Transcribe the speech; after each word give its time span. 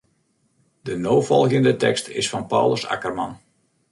De 0.81 0.97
no 0.97 1.21
folgjende 1.21 1.75
tekst 1.75 2.07
is 2.07 2.29
fan 2.29 2.47
Paulus 2.47 2.85
Akkerman. 2.85 3.33